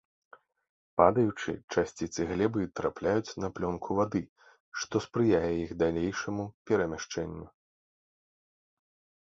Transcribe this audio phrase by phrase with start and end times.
[0.99, 4.23] Падаючы, часціцы глебы трапляюць на плёнку вады,
[4.81, 6.43] што спрыяе іх далейшаму
[6.73, 7.45] перамяшчэнню.